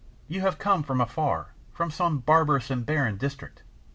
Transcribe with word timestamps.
You 0.27 0.41
have 0.41 0.57
come 0.57 0.81
from 0.81 0.99
afar, 0.99 1.49
from 1.73 1.91
some 1.91 2.17
barbarous 2.21 2.71
and 2.71 2.83
barren 2.83 3.17
district. 3.17 3.61